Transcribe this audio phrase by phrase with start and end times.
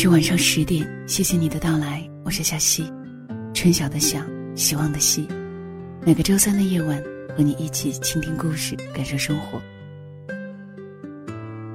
[0.00, 2.84] 是晚上十点，谢谢你的到来，我是小溪，
[3.52, 4.20] 春晓的晓，
[4.54, 5.26] 希望的希。
[6.06, 7.02] 每个周三的夜晚，
[7.36, 9.60] 和你一起倾听故事，感受生活。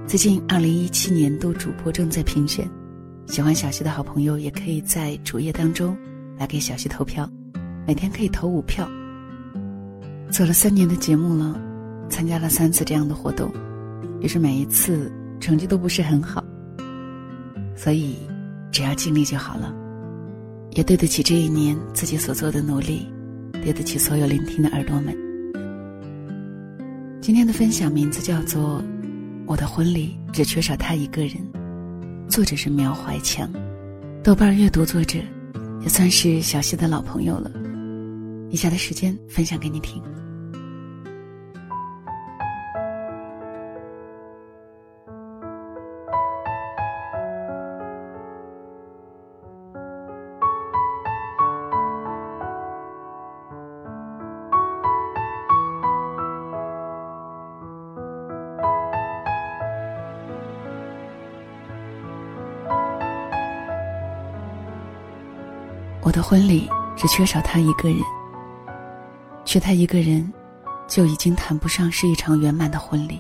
[0.08, 2.66] 最近二零一七年度主播正在评选，
[3.26, 5.94] 喜欢小溪的好朋友也可以在主页当中
[6.38, 7.30] 来给小溪投票，
[7.86, 8.90] 每天可以投五票。
[10.32, 11.60] 做了三年的节目了，
[12.10, 13.52] 参加了三次这样的活动，
[14.22, 16.42] 也是每一次成绩都不是很好。
[17.76, 18.16] 所以，
[18.72, 19.74] 只要尽力就好了，
[20.72, 23.08] 也对得起这一年自己所做的努力，
[23.64, 25.16] 对得起所有聆听的耳朵们。
[27.22, 28.80] 今天的分享名字叫做
[29.48, 31.32] 《我的婚礼只缺少他一个人》，
[32.30, 33.50] 作者是苗怀强，
[34.24, 35.20] 豆瓣阅读作者，
[35.82, 37.52] 也算是小溪的老朋友了。
[38.50, 40.02] 以下的时间分享给你听。
[66.14, 67.98] 的婚礼只缺少他一个人，
[69.44, 70.32] 缺他一个人，
[70.88, 73.20] 就已经谈不上是一场圆满的婚礼。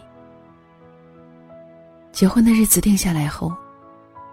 [2.12, 3.52] 结婚的日子定下来后，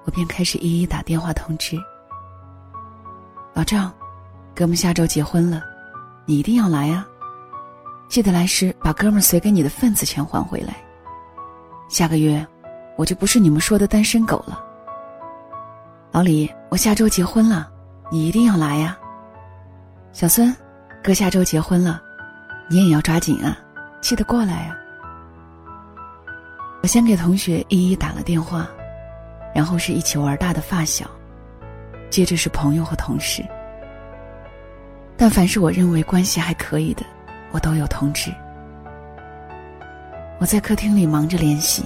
[0.05, 1.75] 我便开始一一打电话通知。
[3.55, 3.91] 老赵，
[4.55, 5.65] 哥们下周结婚了，
[6.27, 7.09] 你一定要来啊！
[8.11, 10.77] 记得来时把哥们随给你的份子钱还回来。
[11.89, 12.47] 下个月，
[12.99, 14.63] 我就不是你们说的单身狗了。
[16.13, 17.73] 老李，我下周结婚了。
[18.13, 18.99] 你一定要来呀，
[20.13, 20.53] 小孙，
[21.01, 22.03] 哥下周结婚了，
[22.69, 23.57] 你也要抓紧啊，
[24.01, 24.77] 记得过来呀。
[26.83, 28.69] 我先给同学一一打了电话，
[29.55, 31.09] 然后是一起玩大的发小，
[32.11, 33.45] 接着是朋友和同事。
[35.17, 37.05] 但凡是我认为关系还可以的，
[37.53, 38.35] 我都有通知。
[40.41, 41.85] 我在客厅里忙着联系，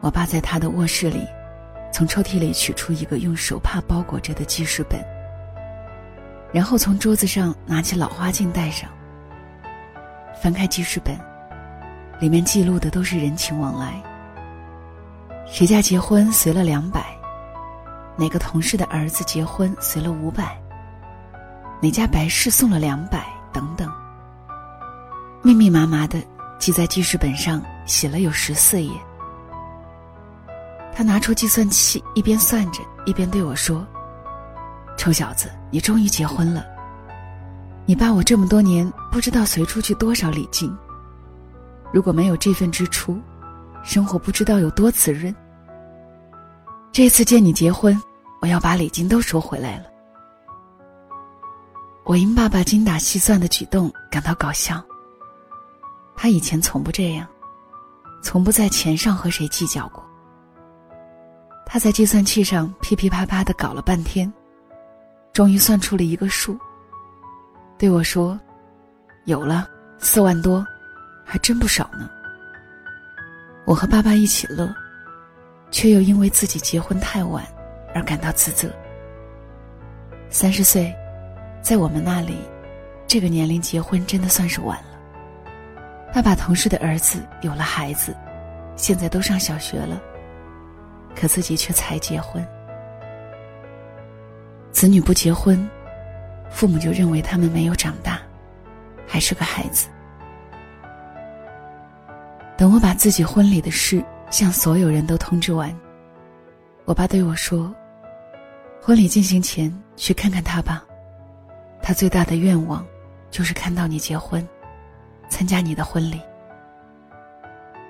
[0.00, 1.24] 我爸在他的卧室里，
[1.92, 5.00] 从抽屉里取出一个用手帕包裹着的记事本。
[6.52, 8.88] 然后从桌子上拿起老花镜戴上。
[10.42, 11.18] 翻开记事本，
[12.18, 14.02] 里面记录的都是人情往来。
[15.46, 17.04] 谁家结婚随了两百，
[18.16, 20.56] 哪个同事的儿子结婚随了五百，
[21.82, 23.92] 哪家白事送了两百，等等。
[25.42, 26.22] 密密麻麻的
[26.58, 28.90] 记在记事本上，写了有十四页。
[30.94, 33.86] 他拿出计算器，一边算着，一边对我说。
[34.96, 36.66] 臭小子，你终于结婚了。
[37.86, 40.76] 你爸我这么多年不知道随出去多少礼金。
[41.92, 43.18] 如果没有这份支出，
[43.82, 45.34] 生活不知道有多滋润。
[46.92, 48.00] 这次见你结婚，
[48.40, 49.84] 我要把礼金都收回来了。
[52.04, 54.82] 我因爸爸精打细算的举动感到搞笑。
[56.16, 57.26] 他以前从不这样，
[58.22, 60.04] 从不在钱上和谁计较过。
[61.64, 64.32] 他在计算器上噼噼啪啪的搞了半天。
[65.32, 66.58] 终于算出了一个数。
[67.78, 68.38] 对我说
[69.24, 69.68] ：“有了
[69.98, 70.66] 四万多，
[71.24, 72.10] 还真不少呢。”
[73.64, 74.74] 我和爸爸一起乐，
[75.70, 77.44] 却又因为自己结婚太晚
[77.94, 78.68] 而感到自责。
[80.28, 80.94] 三十岁，
[81.62, 82.38] 在我们那里，
[83.06, 84.98] 这个年龄结婚真的算是晚了。
[86.12, 88.16] 爸爸同事的儿子有了孩子，
[88.76, 90.00] 现在都上小学了，
[91.14, 92.44] 可自己却才结婚。
[94.72, 95.68] 子女不结婚，
[96.50, 98.20] 父母就认为他们没有长大，
[99.06, 99.88] 还是个孩子。
[102.56, 105.74] 等我把自己婚礼的事向所有人都通知完，
[106.84, 107.74] 我爸对我说
[108.80, 110.84] ：“婚礼进行前去看看他吧，
[111.82, 112.86] 他最大的愿望
[113.30, 114.46] 就是看到你结婚，
[115.28, 116.20] 参加你的婚礼。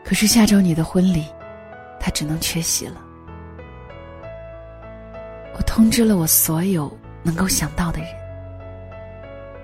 [0.05, 1.27] 可是下周你的婚礼，
[2.01, 3.05] 他只能缺席了。”
[5.71, 6.91] 通知了我所有
[7.23, 8.09] 能够想到的人，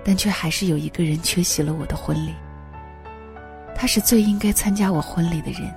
[0.05, 2.33] 但却还是有一个人缺席了我的婚礼。
[3.75, 5.69] 他是最应该参加我婚礼的人，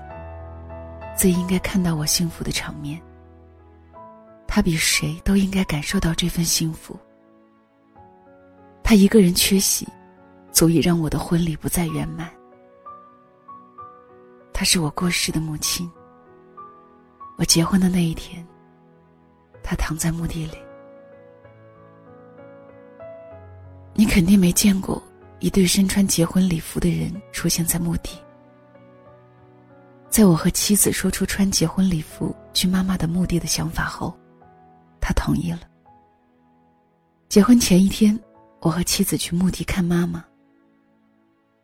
[1.18, 3.02] 最应该看到我幸福的场面。
[4.46, 6.96] 他比谁都应该感受到这份幸福。
[8.84, 9.84] 他一个人缺席，
[10.52, 12.30] 足以让我的婚礼不再圆满。
[14.52, 15.90] 他是我过世的母亲。
[17.36, 18.46] 我结婚的那一天。
[19.70, 20.58] 他躺在墓地里，
[23.94, 25.00] 你肯定没见过
[25.38, 28.19] 一对身穿结婚礼服的人出现在墓地。
[30.08, 34.12] 在我和妻子说出穿结婚礼服去妈妈的墓地的想法后，
[35.00, 35.61] 他同意了。
[37.28, 38.19] 结婚前一天，
[38.58, 40.25] 我和妻子去墓地看妈妈。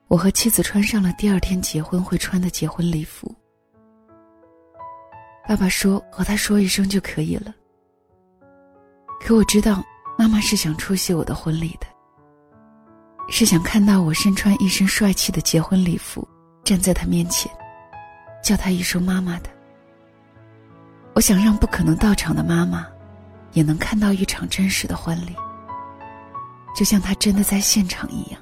[0.07, 3.35] 我和妻子穿上了第二天结婚会穿的结婚礼服。
[5.49, 7.53] 爸爸说和他说一声就可以了。
[9.21, 9.83] 可我知道，
[10.17, 11.87] 妈妈是想出席我的婚礼的，
[13.29, 16.27] 是想看到我身穿一身帅气的结婚礼服
[16.63, 17.51] 站在她面前，
[18.43, 19.51] 叫她一声妈妈的。
[21.15, 22.87] 我想让不可能到场的妈妈，
[23.53, 25.35] 也能看到一场真实的婚礼，
[26.75, 28.41] 就像她真的在现场一样。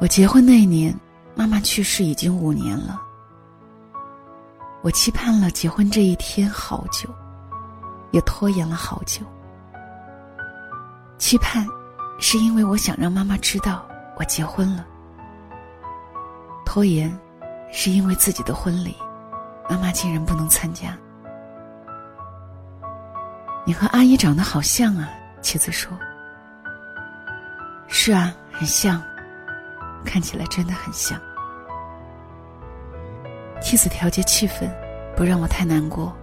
[0.00, 0.98] 我结婚那一年，
[1.34, 3.00] 妈妈去世已经五年了。
[4.82, 7.08] 我期盼了结婚这一天好久，
[8.14, 9.22] 也拖延了好久。
[11.18, 11.66] 期盼，
[12.20, 13.84] 是因为我想让妈妈知道
[14.16, 14.84] 我结婚了；
[16.64, 17.12] 拖延，
[17.72, 18.96] 是因为自己的婚礼。
[19.68, 20.96] 妈妈竟然不能参加。
[23.64, 25.08] 你和阿姨长得好像啊，
[25.42, 25.90] 妻子说。
[27.88, 29.02] 是啊，很像，
[30.04, 31.20] 看起来真的很像。
[33.60, 34.70] 妻子调节气氛，
[35.16, 36.16] 不让我太难过。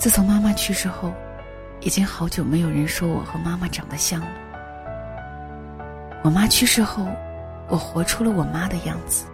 [0.00, 1.12] 自从妈妈去世后，
[1.80, 4.28] 已经好久没有人说我和妈妈长得像了。
[6.22, 7.06] 我妈去世后，
[7.68, 9.26] 我活出了我妈的样子。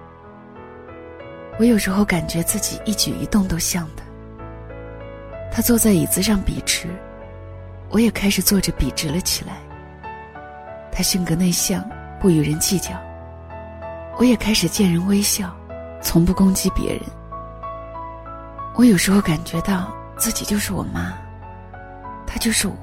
[1.57, 4.03] 我有时候感觉自己一举一动都像他。
[5.53, 6.89] 他坐在椅子上笔直，
[7.89, 9.59] 我也开始坐着笔直了起来。
[10.91, 12.91] 他性格内向，不与人计较，
[14.19, 15.57] 我也开始见人微笑，
[16.03, 17.01] 从不攻击别人。
[18.75, 21.13] 我有时候感觉到自己就是我妈，
[22.27, 22.77] 她就是我，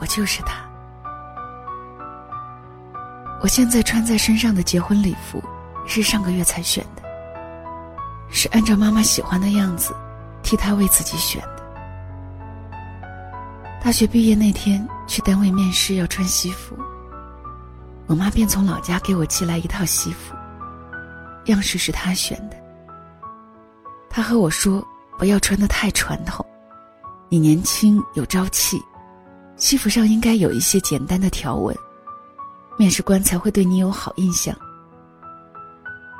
[0.00, 0.56] 我就是她。
[3.40, 5.42] 我现在穿在身上的结婚礼服，
[5.86, 7.02] 是上个月才选的。
[8.30, 9.94] 是按照妈妈喜欢的样子，
[10.42, 11.62] 替她为自己选的。
[13.82, 16.76] 大学毕业那天去单位面试要穿西服，
[18.06, 20.34] 我妈便从老家给我寄来一套西服，
[21.46, 22.56] 样式是她选的。
[24.08, 24.86] 她和我说
[25.22, 26.44] 不要穿的太传统，
[27.28, 28.82] 你年轻有朝气，
[29.54, 31.72] 西服上应该有一些简单的条纹，
[32.76, 34.52] 面试官才会对你有好印象。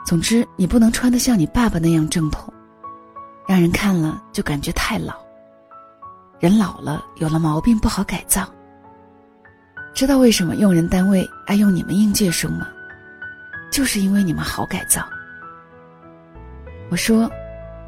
[0.07, 2.55] 总之，你不能穿得像你爸爸那样正统，
[3.45, 5.15] 让人看了就感觉太老。
[6.39, 8.49] 人老了，有了毛病不好改造。
[9.93, 12.69] 知道为什么用人单位爱用你们应届生吗？
[13.69, 15.05] 就是因为你们好改造。
[16.89, 17.29] 我说，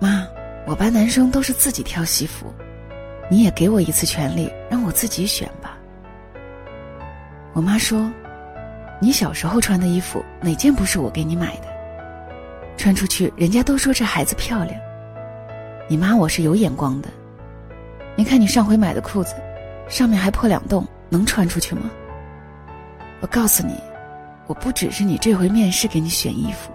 [0.00, 0.26] 妈，
[0.66, 2.46] 我班男生都是自己挑西服，
[3.30, 5.76] 你也给我一次权利，让我自己选吧。
[7.52, 8.10] 我妈说，
[9.00, 11.68] 你小时候穿的衣服哪件不是我给你买的？
[12.76, 14.74] 穿出去，人家都说这孩子漂亮。
[15.86, 17.10] 你妈我是有眼光的，
[18.16, 19.34] 你看你上回买的裤子，
[19.86, 21.90] 上面还破两洞，能穿出去吗？
[23.20, 23.74] 我告诉你，
[24.46, 26.72] 我不只是你这回面试给你选衣服，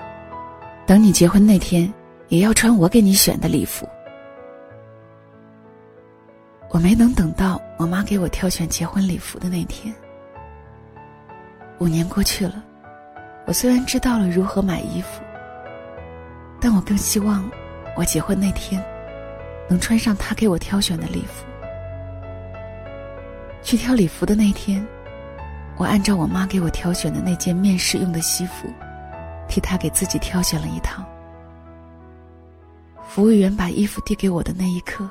[0.86, 1.92] 等你结婚那天，
[2.30, 3.88] 也要穿我给你选的礼服。
[6.70, 9.94] 我没能等到我妈给我挑选结婚礼服的那天。
[11.80, 12.64] 五年过去了，
[13.48, 15.22] 我虽然知道了如何买衣服。
[16.62, 17.50] 但我更希望，
[17.96, 18.84] 我结婚那天，
[19.68, 21.46] 能穿上她给我挑选的礼服。
[23.64, 24.86] 去挑礼服的那天，
[25.78, 28.68] 我按照我妈给我挑选的那件面试用的西服，
[29.48, 31.04] 替她给自己挑选了一套。
[33.10, 35.10] 服务员把衣服递给我的那一刻，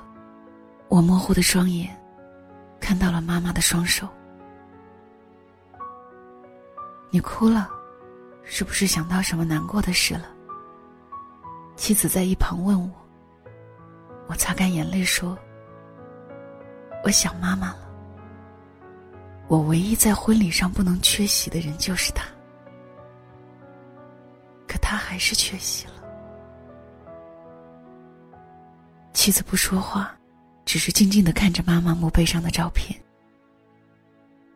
[0.87, 2.01] 我模糊的双眼，
[2.79, 4.09] 看到了妈妈的双手。
[7.11, 7.69] 你哭了，
[8.45, 10.27] 是不是想到什么难过的事了？
[11.75, 12.95] 妻子在一旁问我，
[14.29, 15.37] 我擦干眼泪说
[17.03, 17.81] ：“我想妈妈了。
[19.49, 22.29] 我唯一在婚礼上不能缺席的人就是他，
[24.69, 25.95] 可他还是缺席了。”
[29.29, 30.11] 妻子不说话，
[30.65, 32.99] 只是静静的看着妈妈墓碑上的照片。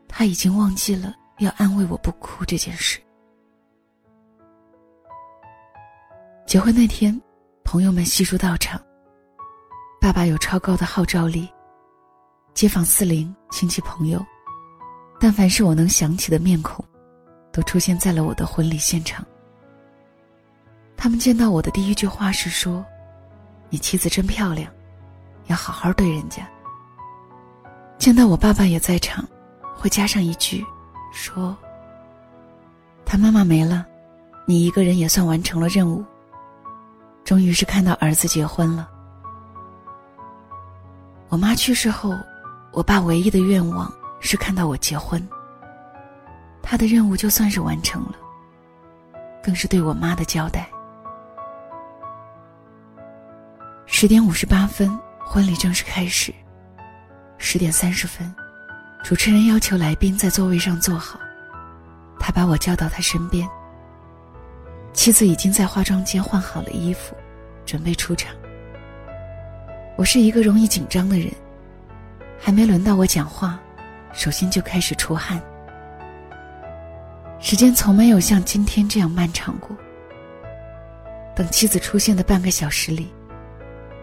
[0.09, 2.99] 他已经忘记了要安慰我不哭这件事。
[6.47, 7.21] 结婚那天，
[7.63, 8.81] 朋友们悉数到场。
[10.01, 11.47] 爸爸有超高的号召力，
[12.55, 14.25] 街坊四邻、亲戚朋友，
[15.21, 16.83] 但凡是我能想起的面孔，
[17.53, 19.23] 都出现在了我的婚礼现场。
[20.97, 22.83] 他们见到我的第一句话是说
[23.73, 24.71] ：“你妻子真漂亮，
[25.47, 26.47] 要好好对人家。”
[27.97, 29.27] 见到我爸爸也在场，
[29.75, 30.63] 会加上一句，
[31.11, 31.57] 说
[33.07, 33.87] ：“他妈妈没了，
[34.45, 36.05] 你一个人也算完成了任务。”
[37.25, 38.91] 终于是看到儿子结婚了。
[41.31, 42.15] 我妈去世后，
[42.73, 45.27] 我爸唯一的愿望是看到我结婚。
[46.63, 48.17] 他的任务就算是完成了，
[49.43, 50.69] 更是对我妈的交代。
[54.03, 54.91] 十点五十八分，
[55.21, 56.35] 婚礼正式开始。
[57.39, 58.35] 十点三十分，
[59.05, 61.21] 主持人要求来宾在座位上坐好，
[62.19, 63.49] 他把我叫到他身边。
[64.93, 67.15] 妻子已经在化妆间换好了衣服，
[67.65, 68.35] 准备出场。
[69.97, 71.31] 我是一个容易紧张的人，
[72.41, 73.57] 还没轮到我讲话，
[74.13, 75.41] 手心就开始出汗。
[77.39, 79.77] 时间从没有像今天这样漫长过。
[81.37, 83.09] 等妻子出现的半个小时里，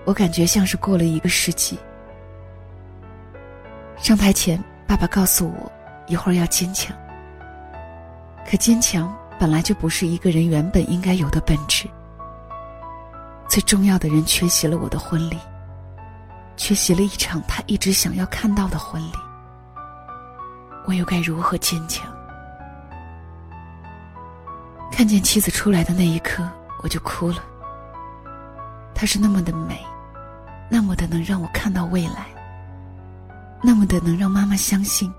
[0.09, 1.77] 我感觉像是过了一个世纪。
[3.95, 5.71] 上台前，爸爸告诉我，
[6.07, 6.97] 一会儿要坚强。
[8.43, 11.87] 可坚强本来就不是一个人原本应该有的本质。
[13.47, 15.37] 最重要的人缺席了我的婚礼。
[16.57, 19.13] 缺席了一场他一直想要看到的婚礼，
[20.87, 22.11] 我又该如何坚强？
[24.91, 26.43] 看见妻子出来的那一刻，
[26.81, 27.43] 我就哭了。
[28.95, 29.81] 她是那么的美，
[30.69, 32.27] 那么的能让我看到未来，
[33.61, 35.11] 那么的能让妈妈相信，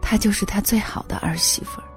[0.00, 1.88] 她就是她最好的儿媳妇儿。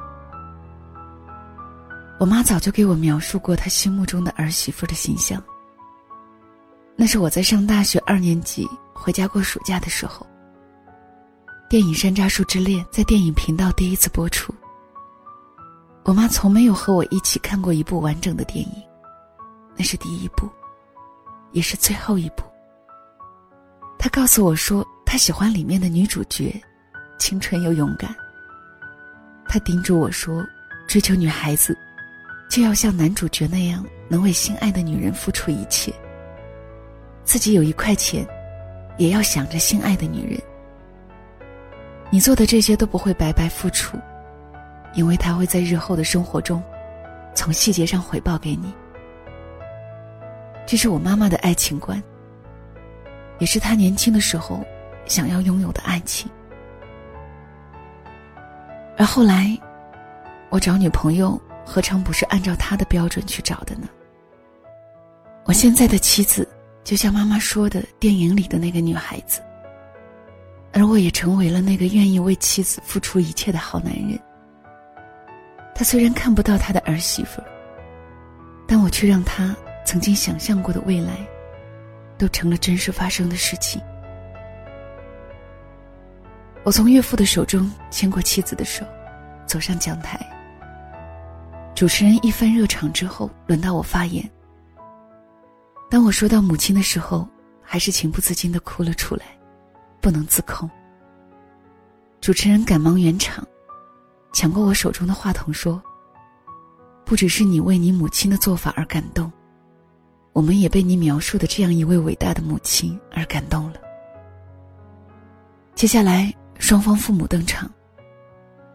[2.17, 5.43] 我妈早就给我描述过她心目中的儿媳妇的形象。
[6.95, 10.25] 那是我在上大学二年级回家过暑假的时候。
[11.67, 14.53] 电影《山楂树之恋》在电影频道第一次播出。
[16.03, 18.83] 我妈从没有和我一起看过一部完整的电影，
[19.75, 20.47] 那是第一部，
[21.51, 22.43] 也是最后一部。
[24.05, 26.53] 他告诉我说，他喜欢里面的女主角，
[27.17, 28.15] 清纯又勇敢。
[29.47, 30.45] 他叮嘱我说，
[30.85, 31.75] 追求女孩子，
[32.47, 35.91] 就要像男主角那样，能为心爱的女人付出一切。
[37.23, 38.23] 自己有一块钱，
[38.99, 40.39] 也要想着心爱的女人。
[42.11, 43.97] 你做的这些都不会白白付出，
[44.93, 46.61] 因为他会在日后的生活中，
[47.33, 48.71] 从细节上回报给你。
[50.63, 51.99] 这是我妈妈的爱情观，
[53.39, 54.63] 也是他年轻的时候
[55.05, 56.29] 想要拥有的爱情。
[58.97, 59.57] 而后来，
[60.49, 63.87] 我找女朋友，何尝不是按照他的标准去找的呢？
[65.45, 66.47] 我现在的妻子。
[66.83, 69.41] 就像妈妈说的，电影里的那个女孩子，
[70.71, 74.19] 而我也成为了那个愿意为妻子付出一切的好男人。
[75.73, 77.41] 他虽然看不到他的儿媳妇，
[78.67, 81.27] 但我却让他曾经想象过的未来，
[82.17, 83.81] 都成了真实发生的事情。
[86.63, 88.85] 我从岳父的手中牵过妻子的手，
[89.45, 90.19] 走上讲台。
[91.75, 94.27] 主持人一番热场之后，轮到我发言。
[95.89, 97.27] 当我说到母亲的时候，
[97.61, 99.25] 还是情不自禁的哭了出来，
[100.01, 100.69] 不能自控。
[102.21, 103.45] 主持人赶忙圆场，
[104.33, 105.79] 抢过我手中的话筒说
[107.05, 109.31] ：“不只是你为你母亲的做法而感动，
[110.35, 113.79] 我们也被你描述的这样一位伟大的母亲而感动了。”
[115.73, 117.71] 接下来，双方父母登场。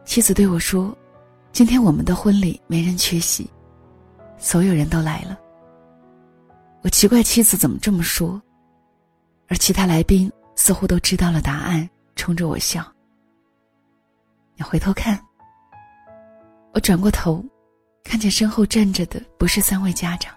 [0.06, 0.96] 妻子对我说
[1.52, 3.48] ：“今天我们的婚礼没人缺席，
[4.38, 5.38] 所有人都来了。”
[6.80, 8.40] 我奇怪妻子怎么这么说，
[9.46, 11.86] 而其他来宾似乎都知道了答案，
[12.16, 12.82] 冲着我笑。
[14.56, 15.22] 你回头看，
[16.72, 17.44] 我转过头，
[18.02, 20.34] 看见身后站着的不是三位家长，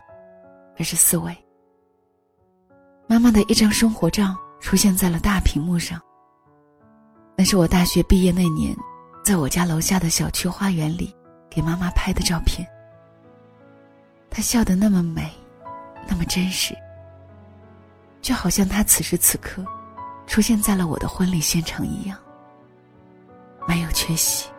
[0.78, 1.36] 而是四位。
[3.08, 6.02] 妈妈的一张生活照出现在了大屏幕上。
[7.38, 8.76] 那是我大学毕业那年，
[9.24, 11.16] 在我家楼下的小区花园里
[11.50, 12.68] 给妈妈拍的照片。
[14.30, 15.32] 她笑得那么美。
[16.06, 16.76] 那么真实，
[18.22, 19.66] 就好像他此时此刻
[20.28, 22.20] 出现在了我的婚礼现场一样，
[23.66, 24.50] 没有缺席。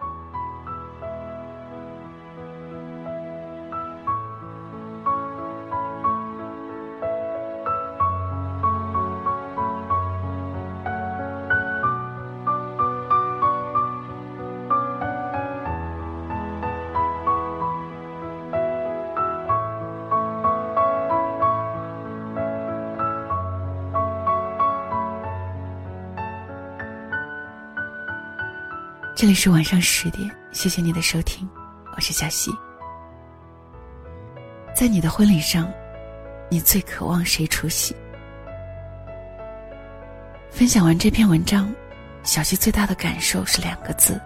[29.35, 31.49] 是晚上十点，谢谢你的收听，
[31.97, 32.53] 我是小溪。
[34.75, 35.69] 在你的婚礼上，
[36.49, 37.95] 你最渴望谁出席？
[40.51, 41.75] 分享完这篇文章，
[42.23, 44.21] 小溪最大的感受是两个字：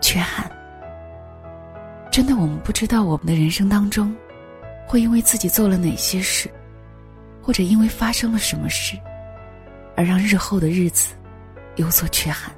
[0.00, 0.48] 缺憾。
[2.10, 4.14] 真的，我们不知道我们的人生当中，
[4.86, 6.48] 会因为自己做了哪些事，
[7.42, 8.96] 或者因为发生了什么事，
[9.96, 11.14] 而让日后的日子
[11.74, 12.54] 有所缺憾。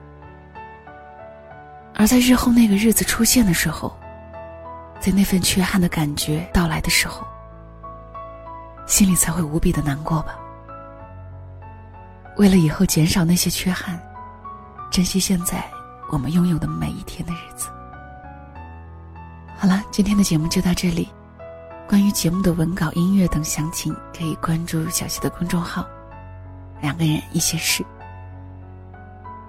[1.99, 3.97] 而在日后那个日子出现的时候，
[5.01, 7.27] 在那份缺憾的感觉到来的时候，
[8.87, 10.39] 心里才会无比的难过吧。
[12.37, 13.99] 为了以后减少那些缺憾，
[14.91, 15.65] 珍惜现在
[16.13, 17.71] 我们拥有的每一天的日子。
[19.57, 21.09] 好了，今天的节目就到这里。
[21.89, 25.87] 关于节目的文稿、音乐等详情，可以关注小溪的公众号
[26.83, 27.83] “两个人一些事”。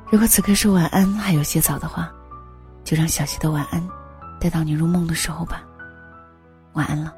[0.10, 2.10] 如果此刻说晚安还有些早的话，
[2.88, 3.86] 就让小溪的晚安
[4.40, 5.62] 带到你入梦的时候吧。
[6.72, 7.14] 晚安了。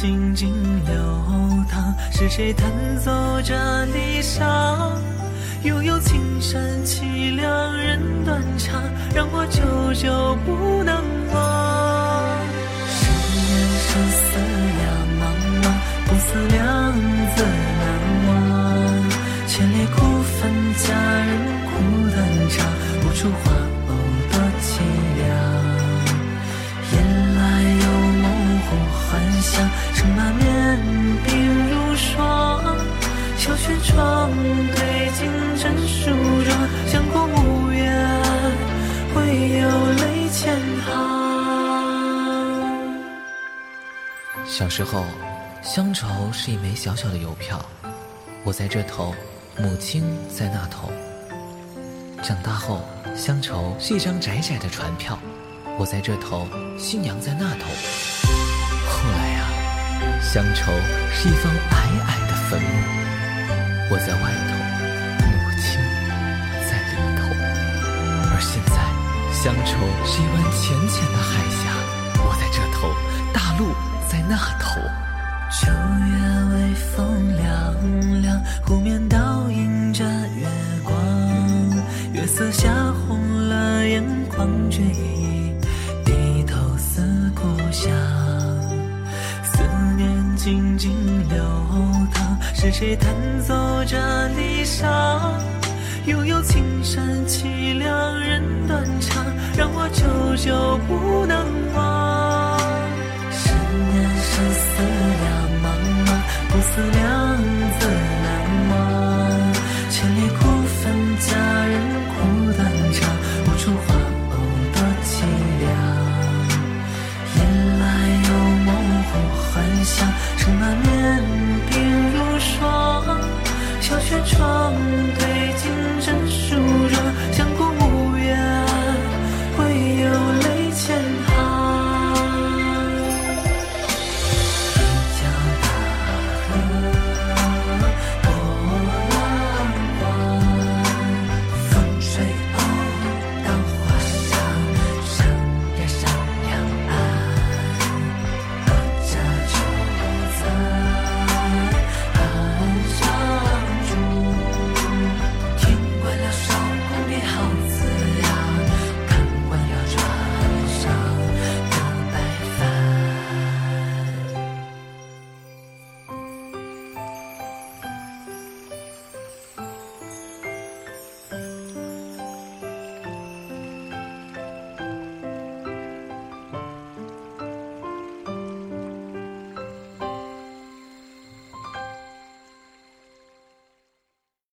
[0.00, 0.54] 静静
[0.86, 0.94] 流
[1.68, 3.10] 淌，是谁弹奏
[3.42, 4.44] 着离殇？
[5.64, 8.80] 悠悠青山凄凉人断肠，
[9.12, 9.60] 让我久
[10.00, 11.02] 久不能
[11.34, 11.67] 忘。
[44.58, 45.04] 小时候。
[45.62, 47.64] 乡愁是一枚小小的邮票，
[48.42, 49.14] 我在这头，
[49.56, 50.90] 母亲在那头。
[52.24, 52.80] 长大后，
[53.14, 55.16] 乡愁是一张窄窄的船票，
[55.78, 57.70] 我在这头，新娘在那头。
[58.90, 59.46] 后来啊，
[60.20, 60.72] 乡愁
[61.12, 61.76] 是一方矮
[62.08, 62.68] 矮的坟墓，
[63.90, 64.52] 我在外头，
[65.22, 65.30] 母
[65.62, 65.78] 亲
[66.66, 67.30] 在里头。
[68.32, 68.74] 而现在，
[69.32, 69.70] 乡愁
[70.04, 71.62] 是一湾浅浅的海峡，
[72.24, 72.90] 我在这头，
[73.32, 73.70] 大陆
[74.28, 74.78] 那头。
[75.50, 76.12] 秋月
[76.52, 80.04] 微风凉凉，湖面倒映着
[80.36, 80.46] 月
[80.84, 80.94] 光，
[82.12, 85.54] 月色下红了眼眶，追忆
[86.04, 87.90] 低头思故乡。
[89.42, 89.62] 思
[89.96, 90.92] 念静静
[91.30, 91.42] 流
[92.12, 93.10] 淌，是谁弹
[93.40, 93.54] 奏
[93.86, 94.86] 着离殇？
[96.04, 99.24] 悠悠青山凄凉人断肠，
[99.56, 101.97] 让我久久不能忘。
[106.78, 107.27] 思量，